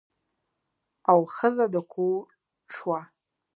او 1.11 1.19
ښځه 1.35 1.65
د 1.73 1.75
کور 1.93 2.23
شوه. 2.73 2.99